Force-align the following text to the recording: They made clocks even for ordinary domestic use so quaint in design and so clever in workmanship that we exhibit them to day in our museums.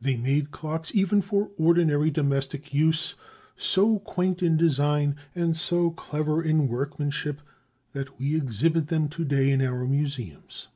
They 0.00 0.16
made 0.16 0.50
clocks 0.50 0.92
even 0.92 1.22
for 1.22 1.52
ordinary 1.56 2.10
domestic 2.10 2.74
use 2.74 3.14
so 3.56 4.00
quaint 4.00 4.42
in 4.42 4.56
design 4.56 5.14
and 5.36 5.56
so 5.56 5.92
clever 5.92 6.42
in 6.42 6.66
workmanship 6.66 7.40
that 7.92 8.18
we 8.18 8.34
exhibit 8.34 8.88
them 8.88 9.08
to 9.10 9.24
day 9.24 9.52
in 9.52 9.62
our 9.62 9.86
museums. 9.86 10.66